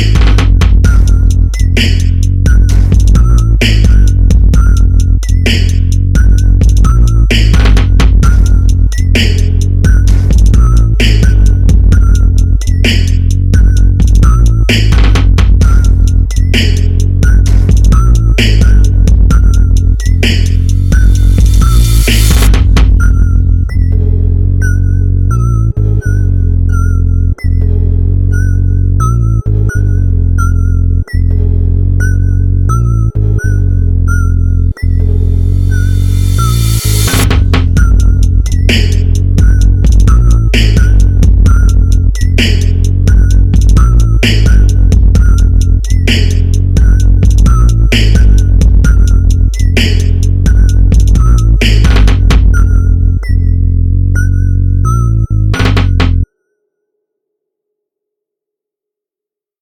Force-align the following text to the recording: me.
me. 0.00 0.29